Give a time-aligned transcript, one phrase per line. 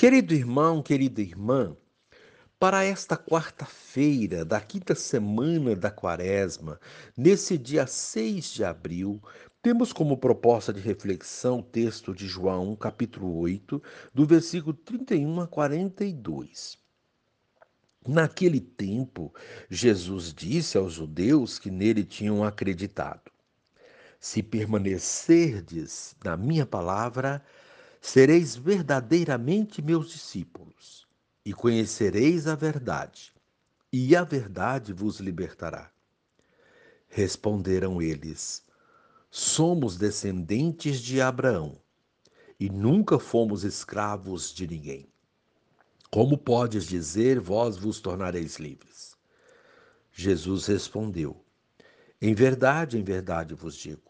[0.00, 1.76] Querido irmão, querida irmã,
[2.58, 6.80] para esta quarta-feira da quinta semana da Quaresma,
[7.14, 9.22] nesse dia 6 de abril,
[9.60, 13.82] temos como proposta de reflexão o texto de João, capítulo 8,
[14.14, 16.78] do versículo 31 a 42.
[18.08, 19.34] Naquele tempo,
[19.68, 23.30] Jesus disse aos judeus que nele tinham acreditado:
[24.18, 27.44] Se permanecerdes na minha palavra,
[28.00, 31.06] sereis verdadeiramente meus discípulos,
[31.44, 33.32] e conhecereis a verdade,
[33.92, 35.90] e a verdade vos libertará.
[37.08, 38.64] Responderam eles:
[39.30, 41.78] Somos descendentes de Abraão,
[42.58, 45.06] e nunca fomos escravos de ninguém.
[46.10, 49.16] Como podes dizer, vós vos tornareis livres?
[50.10, 51.44] Jesus respondeu:
[52.20, 54.09] Em verdade, em verdade vos digo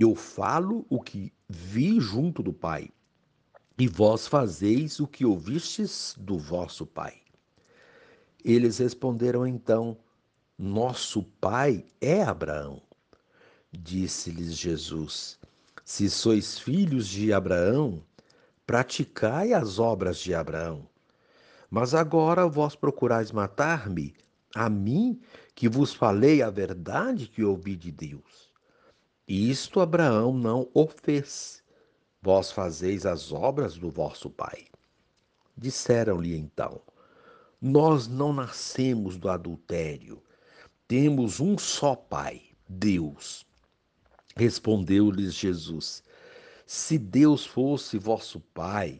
[0.00, 2.88] Eu falo o que vi junto do Pai,
[3.78, 7.20] e vós fazeis o que ouvistes do vosso Pai.
[8.42, 9.98] Eles responderam então:
[10.58, 12.80] Nosso pai é Abraão.
[13.70, 15.38] Disse-lhes Jesus:
[15.84, 18.02] Se sois filhos de Abraão,
[18.66, 20.88] praticai as obras de Abraão.
[21.70, 24.14] Mas agora vós procurais matar-me,
[24.54, 25.20] a mim,
[25.54, 28.49] que vos falei a verdade que ouvi de Deus.
[29.32, 31.62] Isto Abraão não o fez.
[32.20, 34.64] Vós fazeis as obras do vosso pai.
[35.56, 36.80] Disseram-lhe então:
[37.62, 40.20] Nós não nascemos do adultério.
[40.88, 43.46] Temos um só pai, Deus.
[44.34, 46.02] Respondeu-lhes Jesus:
[46.66, 48.98] Se Deus fosse vosso pai,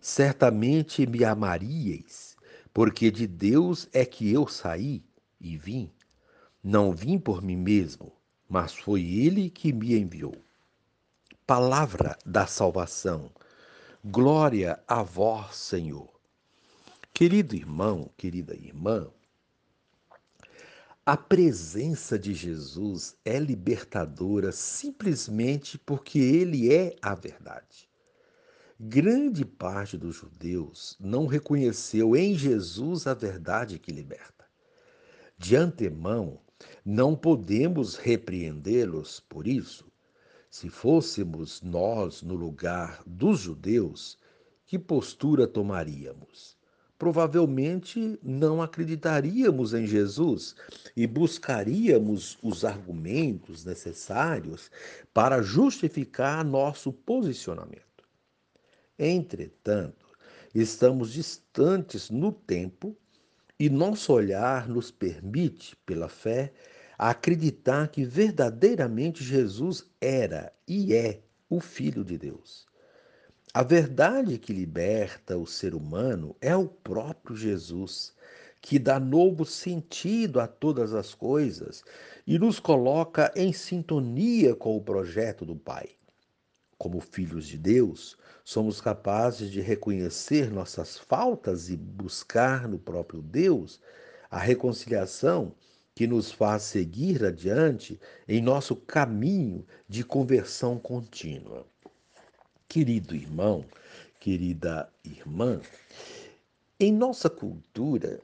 [0.00, 2.34] certamente me amaríeis,
[2.74, 5.04] porque de Deus é que eu saí
[5.40, 5.92] e vim.
[6.60, 8.19] Não vim por mim mesmo,
[8.50, 10.34] mas foi ele que me enviou.
[11.46, 13.30] Palavra da salvação.
[14.04, 16.10] Glória a vós, Senhor.
[17.14, 19.08] Querido irmão, querida irmã,
[21.06, 27.88] a presença de Jesus é libertadora simplesmente porque ele é a verdade.
[28.78, 34.46] Grande parte dos judeus não reconheceu em Jesus a verdade que liberta.
[35.38, 36.40] De antemão,
[36.84, 39.90] não podemos repreendê-los por isso.
[40.50, 44.18] Se fôssemos nós no lugar dos judeus,
[44.66, 46.58] que postura tomaríamos?
[46.98, 50.54] Provavelmente não acreditaríamos em Jesus
[50.94, 54.70] e buscaríamos os argumentos necessários
[55.14, 58.04] para justificar nosso posicionamento.
[58.98, 60.06] Entretanto,
[60.54, 62.94] estamos distantes no tempo
[63.60, 66.50] e nosso olhar nos permite, pela fé,
[66.96, 72.66] acreditar que verdadeiramente Jesus era e é o Filho de Deus.
[73.52, 78.14] A verdade que liberta o ser humano é o próprio Jesus,
[78.62, 81.84] que dá novo sentido a todas as coisas
[82.26, 85.90] e nos coloca em sintonia com o projeto do Pai.
[86.78, 88.16] Como filhos de Deus,
[88.50, 93.80] somos capazes de reconhecer nossas faltas e buscar no próprio Deus
[94.28, 95.54] a reconciliação
[95.94, 101.64] que nos faz seguir adiante em nosso caminho de conversão contínua.
[102.68, 103.64] Querido irmão,
[104.18, 105.60] querida irmã,
[106.80, 108.20] em nossa cultura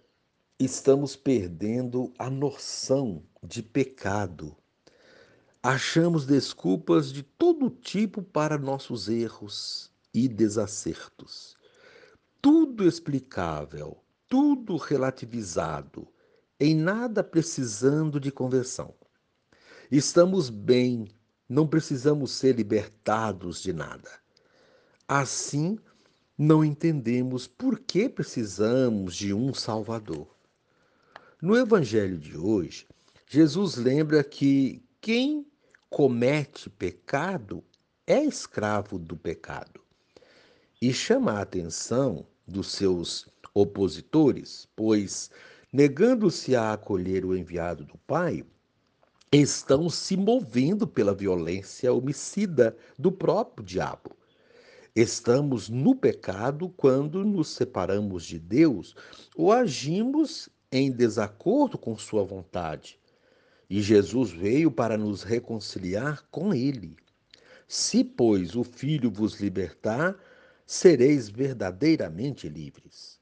[0.58, 4.56] estamos perdendo a noção de pecado
[5.62, 11.54] Achamos desculpas de todo tipo para nossos erros e desacertos.
[12.40, 16.08] Tudo explicável, tudo relativizado,
[16.58, 18.94] em nada precisando de conversão.
[19.90, 21.06] Estamos bem,
[21.46, 24.10] não precisamos ser libertados de nada.
[25.06, 25.78] Assim,
[26.36, 30.34] não entendemos por que precisamos de um Salvador.
[31.42, 32.86] No Evangelho de hoje,
[33.28, 35.46] Jesus lembra que quem
[35.90, 37.62] comete pecado
[38.06, 39.85] é escravo do pecado.
[40.80, 45.30] E chama a atenção dos seus opositores, pois,
[45.72, 48.44] negando-se a acolher o enviado do Pai,
[49.32, 54.14] estão se movendo pela violência homicida do próprio diabo.
[54.94, 58.94] Estamos no pecado quando nos separamos de Deus
[59.34, 62.98] ou agimos em desacordo com Sua vontade.
[63.68, 66.96] E Jesus veio para nos reconciliar com Ele.
[67.66, 70.16] Se, pois, o Filho vos libertar,
[70.66, 73.20] sereis verdadeiramente livres.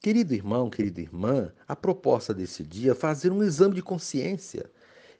[0.00, 4.68] Querido irmão, querida irmã, a proposta desse dia é fazer um exame de consciência,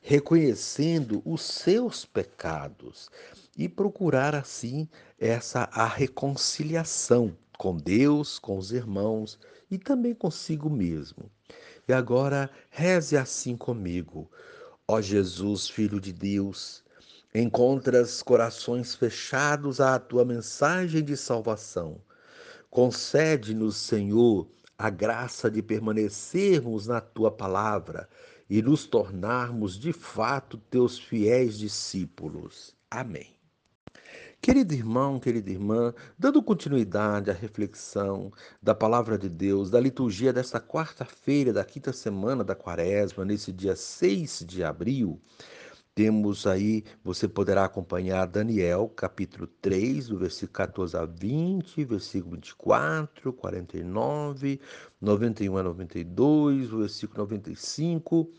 [0.01, 3.09] reconhecendo os seus pecados
[3.57, 9.39] e procurar assim essa a reconciliação com Deus, com os irmãos
[9.71, 11.31] e também consigo mesmo.
[11.87, 14.29] E agora reze assim comigo.
[14.89, 16.82] Ó Jesus, filho de Deus,
[17.35, 22.01] encontras corações fechados à tua mensagem de salvação.
[22.71, 28.09] Concede-nos, Senhor, a graça de permanecermos na tua palavra
[28.51, 32.75] e nos tornarmos de fato teus fiéis discípulos.
[32.91, 33.33] Amém.
[34.43, 40.61] Querido irmão, querida irmã, dando continuidade à reflexão da palavra de Deus, da liturgia desta
[40.61, 45.21] quarta-feira da quinta semana da quaresma, nesse dia 6 de abril,
[45.95, 53.33] temos aí, você poderá acompanhar Daniel, capítulo 3, do versículo 14 a 20, versículo 24,
[53.33, 54.61] 49,
[55.01, 58.31] 91 a 92, versículo 95.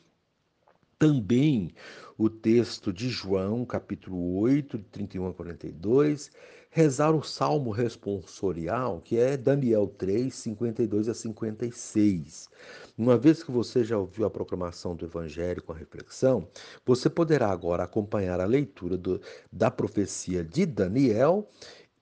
[0.98, 1.74] Também
[2.18, 6.32] o texto de João, capítulo 8, de 31 a 42,
[6.74, 12.50] rezar o salmo responsorial, que é Daniel 3, 52 a 56.
[12.98, 16.48] Uma vez que você já ouviu a proclamação do Evangelho com a reflexão,
[16.84, 19.22] você poderá agora acompanhar a leitura do,
[19.52, 21.48] da profecia de Daniel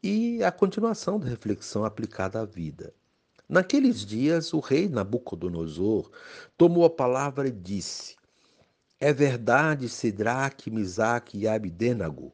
[0.01, 2.93] e a continuação da reflexão aplicada à vida.
[3.49, 6.09] Naqueles dias, o rei Nabucodonosor
[6.57, 8.15] tomou a palavra e disse:
[9.01, 12.33] É verdade, Sidraque, Misaque e Abdenago,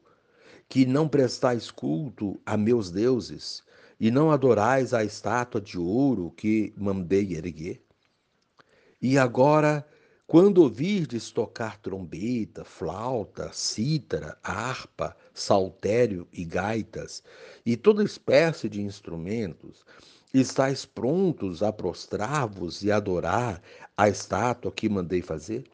[0.68, 3.62] que não prestais culto a meus deuses
[3.98, 7.82] e não adorais a estátua de ouro que mandei erguer?
[9.00, 9.86] E agora,
[10.26, 17.22] quando ouvirdes tocar trombeta, flauta, cítara, harpa, saltério e gaitas,
[17.64, 19.86] e toda espécie de instrumentos,
[20.34, 23.62] estáis prontos a prostrar-vos e adorar
[23.96, 25.64] a estátua que mandei fazer?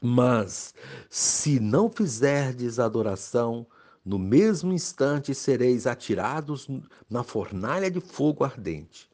[0.00, 0.74] Mas,
[1.08, 3.64] se não fizerdes adoração,
[4.04, 6.68] no mesmo instante sereis atirados
[7.08, 9.08] na fornalha de fogo ardente.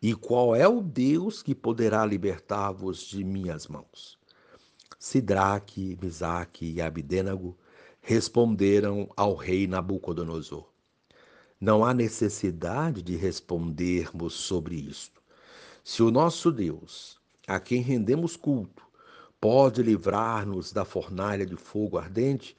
[0.00, 4.18] E qual é o Deus que poderá libertar-vos de minhas mãos?
[4.98, 7.56] Sidraque, Misaque e Abdênago
[8.00, 10.68] responderam ao rei Nabucodonosor.
[11.60, 15.22] Não há necessidade de respondermos sobre isto.
[15.84, 18.82] Se o nosso Deus, a quem rendemos culto,
[19.40, 22.56] pode livrar-nos da fornalha de fogo ardente,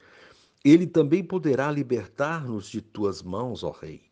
[0.64, 4.02] ele também poderá libertar-nos de tuas mãos, ó Rei.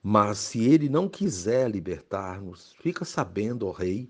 [0.00, 4.08] Mas se ele não quiser libertar-nos, fica sabendo, ó Rei,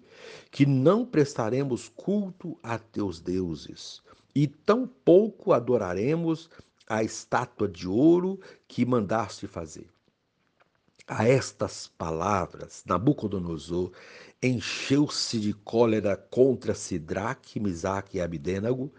[0.50, 4.02] que não prestaremos culto a teus deuses,
[4.34, 6.50] e tampouco adoraremos
[6.86, 9.88] a estátua de ouro que mandaste fazer.
[11.06, 13.92] A estas palavras, Nabucodonosor
[14.42, 18.92] encheu-se de cólera contra Sidraque, Misaque e Abdênago,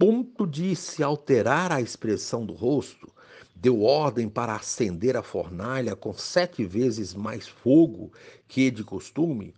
[0.00, 3.06] ponto de se alterar a expressão do rosto,
[3.54, 8.10] deu ordem para acender a fornalha com sete vezes mais fogo
[8.48, 9.54] que de costume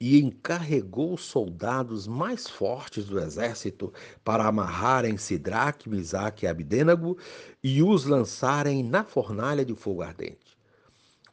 [0.00, 3.92] e encarregou os soldados mais fortes do exército
[4.24, 7.18] para amarrarem Sidraque, Misaque e Abdênago
[7.62, 10.56] e os lançarem na fornalha de fogo ardente.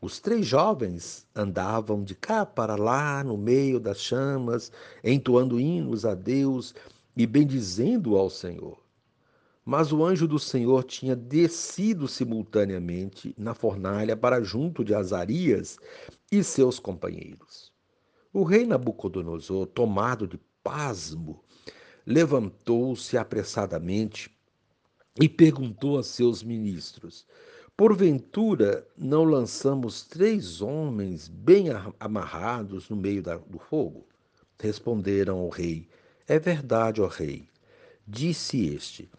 [0.02, 4.70] Os três jovens andavam de cá para lá no meio das chamas,
[5.02, 6.76] entoando hinos a Deus
[7.20, 8.82] e bendizendo ao Senhor.
[9.66, 15.78] Mas o anjo do Senhor tinha descido simultaneamente na fornalha para junto de Azarias
[16.32, 17.74] e seus companheiros.
[18.32, 21.44] O rei Nabucodonosor, tomado de pasmo,
[22.06, 24.34] levantou-se apressadamente
[25.20, 27.28] e perguntou a seus ministros:
[27.76, 31.66] Porventura não lançamos três homens bem
[32.00, 34.08] amarrados no meio do fogo?
[34.58, 35.90] Responderam ao rei:
[36.30, 37.50] é verdade, ó rei,
[38.08, 39.10] disse este.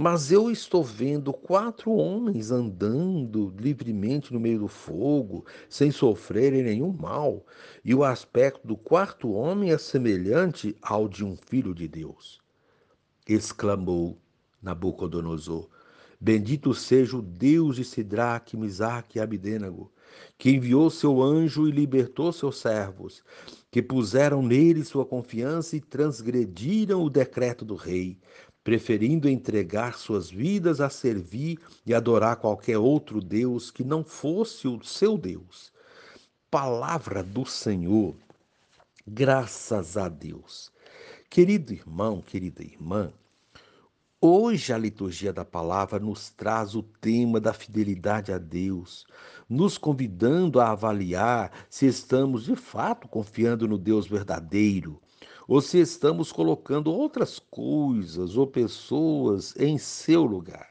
[0.00, 6.90] Mas eu estou vendo quatro homens andando livremente no meio do fogo, sem sofrerem nenhum
[6.92, 7.44] mal,
[7.84, 12.40] e o aspecto do quarto homem é semelhante ao de um filho de Deus.
[13.26, 14.16] Exclamou
[14.62, 15.68] Nabucodonosor:
[16.20, 19.92] Bendito seja o Deus de Sidraque, Misaque e Abdênago,
[20.38, 23.22] que enviou seu anjo e libertou seus servos,
[23.70, 28.18] que puseram nele sua confiança e transgrediram o decreto do rei,
[28.64, 34.82] preferindo entregar suas vidas a servir e adorar qualquer outro Deus que não fosse o
[34.82, 35.72] seu Deus.
[36.50, 38.14] Palavra do Senhor,
[39.06, 40.70] graças a Deus.
[41.30, 43.12] Querido irmão, querida irmã,
[44.20, 49.06] Hoje a liturgia da palavra nos traz o tema da fidelidade a Deus,
[49.48, 55.00] nos convidando a avaliar se estamos de fato confiando no Deus verdadeiro
[55.46, 60.70] ou se estamos colocando outras coisas ou pessoas em seu lugar.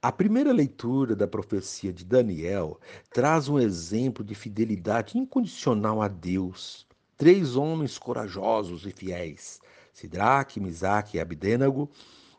[0.00, 2.78] A primeira leitura da profecia de Daniel
[3.10, 6.86] traz um exemplo de fidelidade incondicional a Deus.
[7.16, 9.60] Três homens corajosos e fiéis,
[9.92, 11.90] Sidraque, Misaque e Abdênago,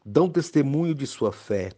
[0.09, 1.73] dão testemunho de sua fé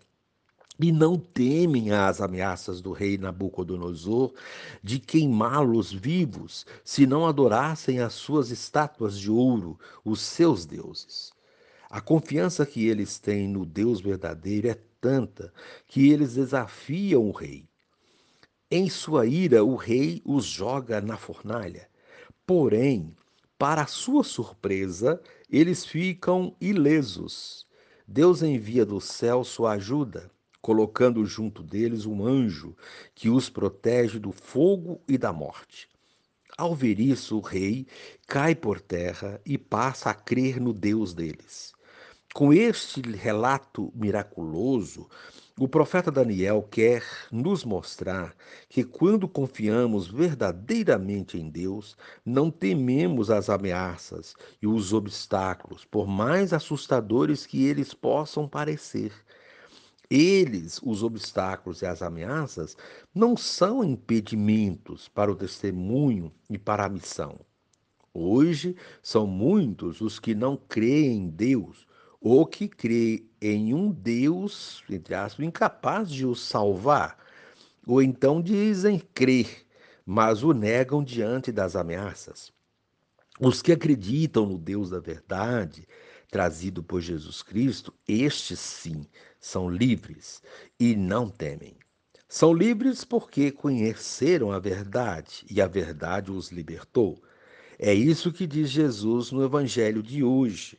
[0.80, 4.32] e não temem as ameaças do rei Nabucodonosor
[4.84, 11.34] de queimá-los vivos se não adorassem as suas estátuas de ouro, os seus deuses.
[11.90, 15.52] A confiança que eles têm no Deus verdadeiro é tanta
[15.88, 17.68] que eles desafiam o rei.
[18.70, 21.90] Em sua ira, o rei os joga na fornalha.
[22.46, 23.16] Porém,
[23.58, 25.20] para sua surpresa,
[25.50, 27.68] eles ficam ilesos
[28.12, 32.76] Deus envia do céu sua ajuda, colocando junto deles um anjo
[33.14, 35.88] que os protege do fogo e da morte.
[36.58, 37.86] Ao ver isso, o rei
[38.26, 41.72] cai por terra e passa a crer no Deus deles.
[42.34, 45.08] Com este relato miraculoso,
[45.60, 48.34] o profeta Daniel quer nos mostrar
[48.70, 56.54] que quando confiamos verdadeiramente em Deus, não tememos as ameaças e os obstáculos, por mais
[56.54, 59.12] assustadores que eles possam parecer.
[60.10, 62.78] Eles, os obstáculos e as ameaças,
[63.14, 67.38] não são impedimentos para o testemunho e para a missão.
[68.14, 71.86] Hoje são muitos os que não creem em Deus
[72.22, 77.18] ou que crê em um Deus, entre aspas, incapaz de o salvar,
[77.88, 79.66] ou então dizem crer,
[80.06, 82.52] mas o negam diante das ameaças.
[83.40, 85.88] Os que acreditam no Deus da verdade,
[86.30, 89.06] trazido por Jesus Cristo, estes sim
[89.40, 90.42] são livres
[90.80, 91.78] e não temem.
[92.28, 97.20] São livres porque conheceram a verdade e a verdade os libertou.
[97.80, 100.78] É isso que diz Jesus no Evangelho de hoje.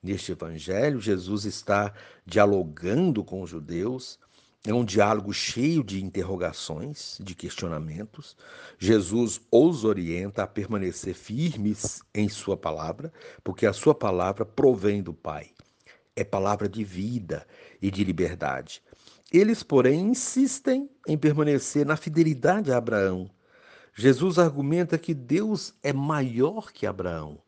[0.00, 1.92] Neste evangelho, Jesus está
[2.24, 4.18] dialogando com os judeus,
[4.64, 8.36] é um diálogo cheio de interrogações, de questionamentos.
[8.78, 13.12] Jesus os orienta a permanecer firmes em Sua palavra,
[13.42, 15.50] porque a Sua palavra provém do Pai.
[16.14, 17.46] É palavra de vida
[17.82, 18.82] e de liberdade.
[19.32, 23.28] Eles, porém, insistem em permanecer na fidelidade a Abraão.
[23.94, 27.40] Jesus argumenta que Deus é maior que Abraão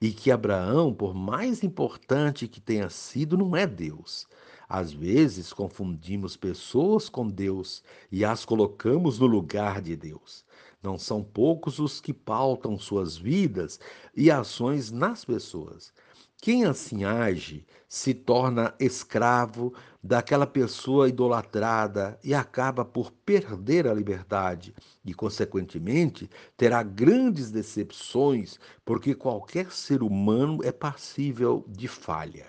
[0.00, 4.26] e que Abraão, por mais importante que tenha sido, não é Deus.
[4.68, 10.44] Às vezes confundimos pessoas com Deus e as colocamos no lugar de Deus.
[10.82, 13.80] Não são poucos os que pautam suas vidas
[14.14, 15.92] e ações nas pessoas.
[16.38, 24.74] Quem assim age se torna escravo daquela pessoa idolatrada e acaba por perder a liberdade
[25.04, 32.46] e, consequentemente, terá grandes decepções, porque qualquer ser humano é passível de falha.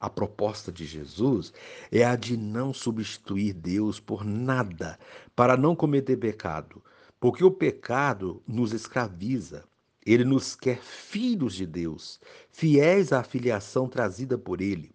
[0.00, 1.52] A proposta de Jesus
[1.92, 4.98] é a de não substituir Deus por nada
[5.36, 6.82] para não cometer pecado,
[7.20, 9.62] porque o pecado nos escraviza.
[10.04, 14.92] Ele nos quer filhos de Deus, fiéis à filiação trazida por Ele.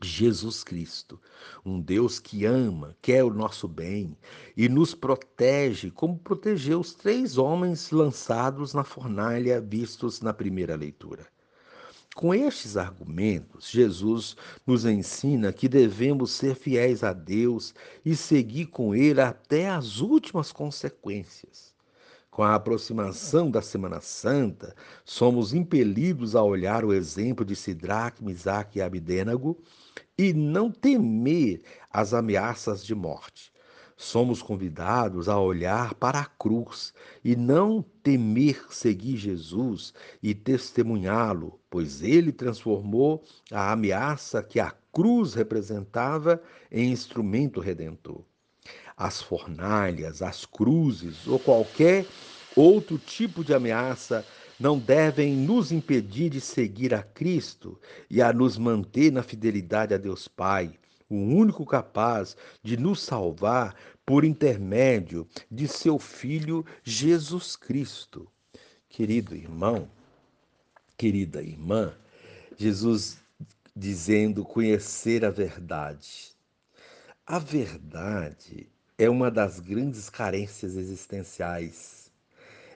[0.00, 1.20] Jesus Cristo,
[1.64, 4.16] um Deus que ama, quer o nosso bem
[4.56, 11.26] e nos protege, como protegeu os três homens lançados na fornalha vistos na primeira leitura.
[12.14, 14.36] Com estes argumentos, Jesus
[14.66, 17.74] nos ensina que devemos ser fiéis a Deus
[18.04, 21.71] e seguir com Ele até as últimas consequências.
[22.32, 24.74] Com a aproximação da Semana Santa,
[25.04, 29.62] somos impelidos a olhar o exemplo de Sidraque, Misaque e Abdênago
[30.16, 31.60] e não temer
[31.90, 33.52] as ameaças de morte.
[33.98, 42.02] Somos convidados a olhar para a cruz e não temer seguir Jesus e testemunhá-lo, pois
[42.02, 43.22] ele transformou
[43.52, 48.24] a ameaça que a cruz representava em instrumento redentor
[49.02, 52.06] as fornalhas, as cruzes ou qualquer
[52.54, 54.24] outro tipo de ameaça
[54.60, 59.98] não devem nos impedir de seguir a Cristo e a nos manter na fidelidade a
[59.98, 60.78] Deus Pai,
[61.08, 63.74] o único capaz de nos salvar
[64.06, 68.28] por intermédio de seu Filho Jesus Cristo.
[68.88, 69.90] Querido irmão,
[70.96, 71.92] querida irmã,
[72.56, 73.18] Jesus
[73.74, 76.30] dizendo conhecer a verdade.
[77.26, 82.10] A verdade é uma das grandes carências existenciais.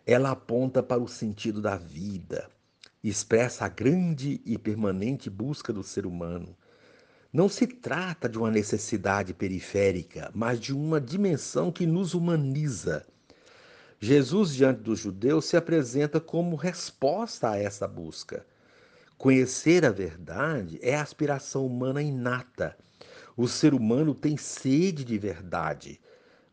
[0.07, 2.49] Ela aponta para o sentido da vida,
[3.05, 6.57] expressa a grande e permanente busca do ser humano.
[7.33, 13.07] Não se trata de uma necessidade periférica, mas de uma dimensão que nos humaniza.
[14.01, 18.47] Jesus, diante dos judeus, se apresenta como resposta a essa busca.
[19.19, 22.77] Conhecer a verdade é a aspiração humana inata.
[23.37, 26.01] O ser humano tem sede de verdade.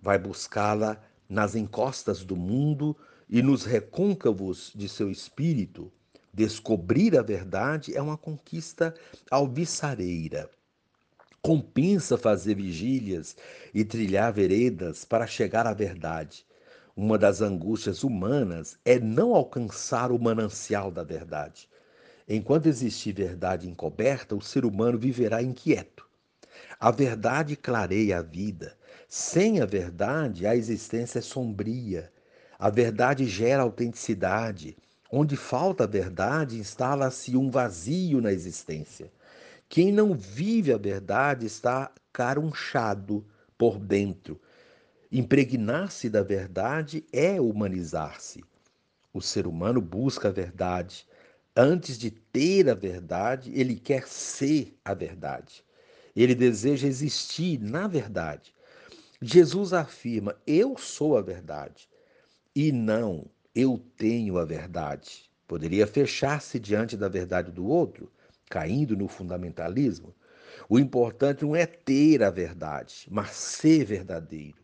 [0.04, 2.94] Vai buscá-la nas encostas do mundo
[3.30, 5.90] e nos recôncavos de seu espírito.
[6.34, 8.94] Descobrir a verdade é uma conquista
[9.32, 10.50] alvissareira.
[11.42, 13.38] Compensa fazer vigílias
[13.74, 16.46] e trilhar veredas para chegar à verdade.
[16.98, 21.70] Uma das angústias humanas é não alcançar o manancial da verdade.
[22.28, 26.06] Enquanto existir verdade encoberta, o ser humano viverá inquieto.
[26.84, 28.76] A verdade clareia a vida.
[29.08, 32.12] Sem a verdade, a existência é sombria.
[32.60, 34.76] A verdade gera autenticidade.
[35.10, 39.10] Onde falta a verdade, instala-se um vazio na existência.
[39.70, 43.26] Quem não vive a verdade está carunchado
[43.58, 44.38] por dentro.
[45.10, 48.44] Impregnar-se da verdade é humanizar-se.
[49.14, 51.08] O ser humano busca a verdade,
[51.56, 55.64] Antes de ter a verdade, ele quer ser a verdade.
[56.16, 58.54] Ele deseja existir na verdade.
[59.22, 61.90] Jesus afirma: Eu sou a verdade.
[62.56, 65.30] E não, eu tenho a verdade.
[65.48, 68.12] Poderia fechar-se diante da verdade do outro,
[68.50, 70.14] caindo no fundamentalismo.
[70.70, 74.58] O importante não é ter a verdade, mas ser verdadeiro.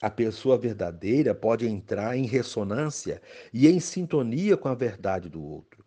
[0.00, 3.20] A pessoa verdadeira pode entrar em ressonância
[3.52, 5.85] e em sintonia com a verdade do outro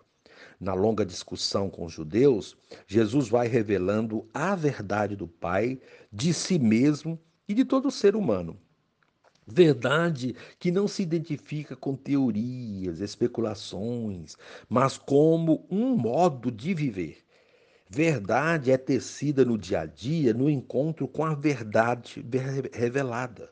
[0.60, 5.80] na longa discussão com os judeus, Jesus vai revelando a verdade do Pai,
[6.12, 8.60] de si mesmo e de todo ser humano.
[9.48, 14.36] Verdade que não se identifica com teorias, especulações,
[14.68, 17.24] mas como um modo de viver.
[17.90, 22.24] Verdade é tecida no dia a dia, no encontro com a verdade
[22.72, 23.52] revelada.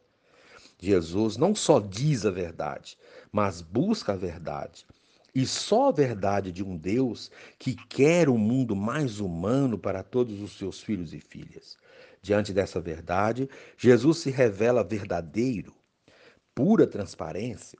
[0.80, 2.96] Jesus não só diz a verdade,
[3.32, 4.86] mas busca a verdade.
[5.38, 10.41] E só a verdade de um Deus que quer um mundo mais humano para todos
[10.41, 11.78] os seus filhos e filhas.
[12.23, 13.47] Diante dessa verdade,
[13.78, 15.76] Jesus se revela verdadeiro,
[16.56, 17.78] pura transparência.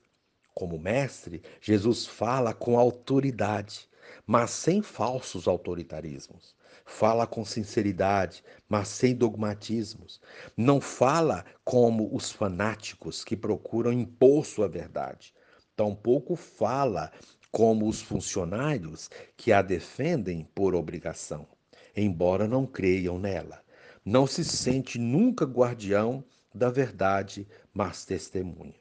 [0.54, 3.89] Como mestre, Jesus fala com autoridade,
[4.28, 6.56] mas sem falsos autoritarismos.
[6.86, 10.22] Fala com sinceridade, mas sem dogmatismos.
[10.56, 15.34] Não fala como os fanáticos que procuram impor sua verdade.
[15.76, 17.12] Tampouco fala
[17.52, 21.48] como os funcionários que a defendem por obrigação,
[21.96, 23.62] embora não creiam nela.
[24.06, 28.76] Não se sente nunca guardião da verdade, mas testemunha.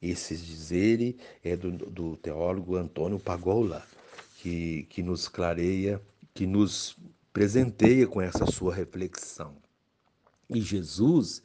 [0.00, 3.86] Esse dizer é do, do teólogo Antônio Pagola,
[4.36, 6.00] que, que nos clareia,
[6.34, 6.96] que nos
[7.32, 9.56] presenteia com essa sua reflexão.
[10.48, 11.42] E Jesus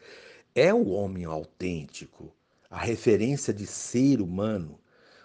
[0.54, 2.34] é o homem autêntico,
[2.69, 4.80] a referência de ser humano,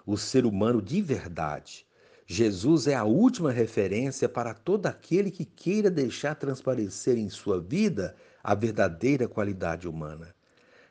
[0.06, 1.84] o ser humano de verdade.
[2.26, 8.16] Jesus é a última referência para todo aquele que queira deixar transparecer em sua vida
[8.42, 10.34] a verdadeira qualidade humana.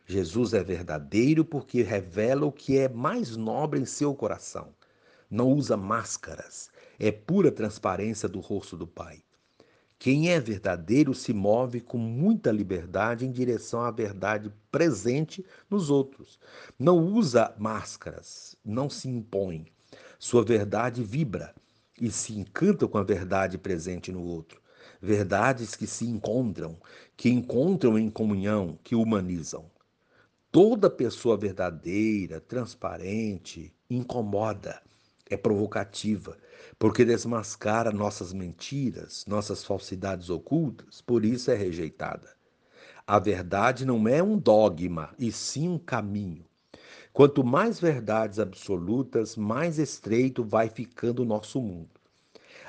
[0.05, 4.73] Jesus é verdadeiro porque revela o que é mais nobre em seu coração.
[5.29, 9.24] Não usa máscaras, é pura transparência do rosto do Pai.
[10.05, 16.39] Quem é verdadeiro se move com muita liberdade em direção à verdade presente nos outros.
[16.77, 19.65] Não usa máscaras, não se impõe.
[20.19, 21.55] Sua verdade vibra
[21.99, 24.61] e se encanta com a verdade presente no outro.
[25.01, 26.79] Verdades que se encontram,
[27.17, 29.65] que encontram em comunhão, que humanizam.
[30.51, 34.84] Toda pessoa verdadeira, transparente, incomoda
[35.29, 36.37] é provocativa,
[36.77, 42.35] porque desmascara nossas mentiras, nossas falsidades ocultas, por isso é rejeitada.
[43.07, 46.45] A verdade não é um dogma, e sim um caminho.
[47.13, 51.89] Quanto mais verdades absolutas, mais estreito vai ficando o nosso mundo.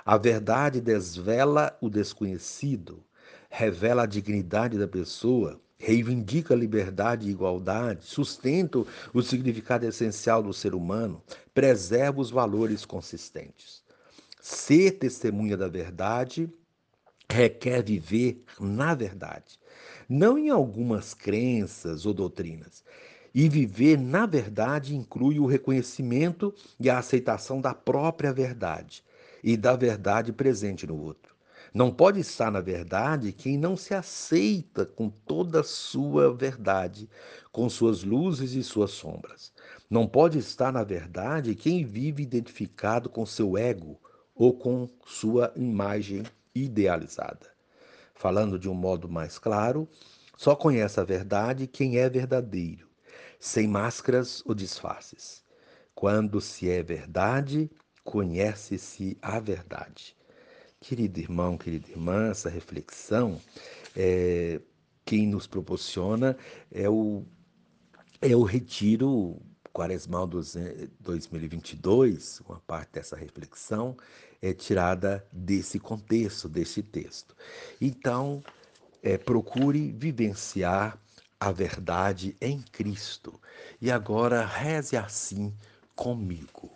[0.04, 3.02] A verdade desvela o desconhecido,
[3.50, 10.74] revela a dignidade da pessoa, reivindica liberdade e igualdade, sustenta o significado essencial do ser
[10.74, 11.22] humano,
[11.54, 13.82] preserva os valores consistentes.
[14.40, 16.50] Ser testemunha da verdade
[17.28, 19.58] requer viver na verdade,
[20.08, 22.84] não em algumas crenças ou doutrinas.
[23.34, 29.04] E viver na verdade inclui o reconhecimento e a aceitação da própria verdade
[29.44, 31.35] e da verdade presente no outro.
[31.74, 37.08] Não pode estar na verdade quem não se aceita com toda a sua verdade,
[37.52, 39.52] com suas luzes e suas sombras.
[39.90, 44.00] Não pode estar na verdade quem vive identificado com seu ego
[44.34, 46.22] ou com sua imagem
[46.54, 47.50] idealizada.
[48.14, 49.88] Falando de um modo mais claro,
[50.36, 52.88] só conhece a verdade quem é verdadeiro,
[53.38, 55.44] sem máscaras ou disfarces.
[55.94, 57.70] Quando se é verdade,
[58.04, 60.16] conhece-se a verdade.
[60.80, 63.40] Querido irmão, querida irmã, essa reflexão,
[63.96, 64.60] é,
[65.04, 66.36] quem nos proporciona
[66.70, 67.24] é o,
[68.20, 69.40] é o Retiro
[69.72, 73.96] Quaresmal 2022, uma parte dessa reflexão
[74.40, 77.34] é tirada desse contexto, desse texto.
[77.80, 78.42] Então,
[79.02, 81.00] é, procure vivenciar
[81.38, 83.40] a verdade em Cristo.
[83.80, 85.54] E agora reze assim
[85.94, 86.72] comigo.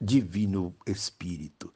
[0.00, 1.72] Divino Espírito,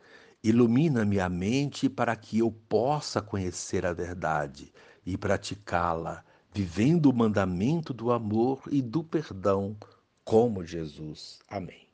[0.48, 4.72] Ilumina-me a mente para que eu possa conhecer a verdade
[5.04, 9.76] e praticá-la, vivendo o mandamento do amor e do perdão,
[10.24, 11.40] como Jesus.
[11.48, 11.86] Amém.